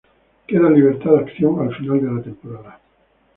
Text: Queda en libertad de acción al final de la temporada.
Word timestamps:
Queda 0.47 0.65
en 0.67 0.73
libertad 0.73 1.11
de 1.11 1.19
acción 1.19 1.59
al 1.59 1.75
final 1.77 2.01
de 2.01 2.11
la 2.11 2.23
temporada. 2.23 2.79